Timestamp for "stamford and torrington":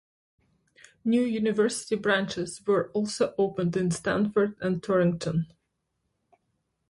3.91-5.45